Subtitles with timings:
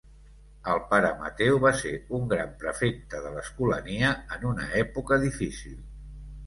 [0.71, 1.91] El pare Mateu va ser
[2.21, 5.83] un gran prefecte de l'Escolania en una època difícil.